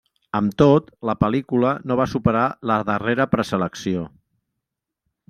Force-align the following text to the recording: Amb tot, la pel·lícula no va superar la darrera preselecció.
Amb 0.37 0.53
tot, 0.61 0.87
la 1.09 1.15
pel·lícula 1.23 1.73
no 1.91 1.97
va 2.01 2.07
superar 2.13 2.47
la 2.71 2.79
darrera 2.91 3.29
preselecció. 3.35 4.09